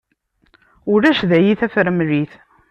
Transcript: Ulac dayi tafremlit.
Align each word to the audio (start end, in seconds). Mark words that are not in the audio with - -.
Ulac 0.93 1.19
dayi 1.29 1.53
tafremlit. 1.59 2.33